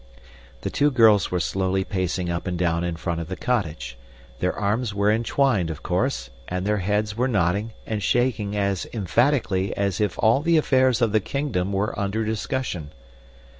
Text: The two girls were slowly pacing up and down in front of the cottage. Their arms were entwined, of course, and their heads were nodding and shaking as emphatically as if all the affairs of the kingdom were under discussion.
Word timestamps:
The 0.61 0.71
two 0.71 0.89
girls 0.89 1.29
were 1.29 1.39
slowly 1.39 1.83
pacing 1.83 2.27
up 2.31 2.47
and 2.47 2.57
down 2.57 2.83
in 2.83 2.95
front 2.95 3.21
of 3.21 3.27
the 3.27 3.35
cottage. 3.35 3.99
Their 4.39 4.51
arms 4.57 4.95
were 4.95 5.11
entwined, 5.11 5.69
of 5.69 5.83
course, 5.83 6.31
and 6.47 6.65
their 6.65 6.77
heads 6.79 7.15
were 7.15 7.27
nodding 7.27 7.73
and 7.85 8.01
shaking 8.01 8.57
as 8.57 8.87
emphatically 8.93 9.77
as 9.77 10.01
if 10.01 10.17
all 10.17 10.41
the 10.41 10.57
affairs 10.57 11.03
of 11.03 11.11
the 11.11 11.19
kingdom 11.19 11.71
were 11.71 11.93
under 11.99 12.25
discussion. 12.25 12.89